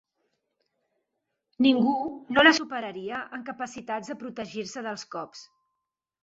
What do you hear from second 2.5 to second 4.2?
superaria en capacitats de